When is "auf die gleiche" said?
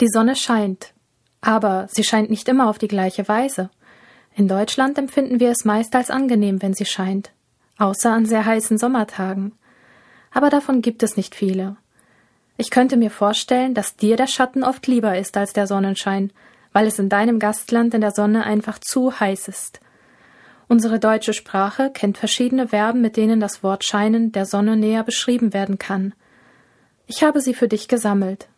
2.68-3.26